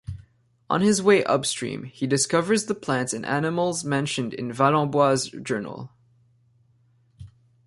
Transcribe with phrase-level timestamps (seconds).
[0.67, 5.91] On his way upstream, he discovers the plants and animals mentioned in Valembois's journal.